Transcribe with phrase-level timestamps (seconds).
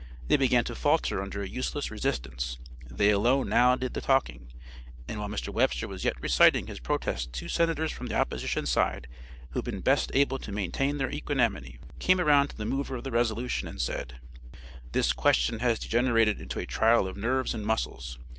[0.29, 2.57] They began to falter under a useless resistance;
[2.89, 4.51] they alone now did the talking,
[5.07, 5.53] and while Mr.
[5.53, 9.07] Webster was yet reciting his protest two Senators from the opposition side
[9.51, 13.03] who had been best able to maintain their equanimity, came around to the mover of
[13.03, 14.19] the resolution and said:
[14.91, 18.17] 'This question has degenerated into a trial of nerves and muscles.